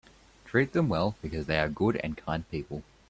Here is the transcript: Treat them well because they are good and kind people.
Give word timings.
Treat 0.45 0.73
them 0.73 0.89
well 0.89 1.15
because 1.21 1.45
they 1.45 1.59
are 1.59 1.69
good 1.69 1.97
and 1.97 2.17
kind 2.17 2.49
people. 2.49 2.81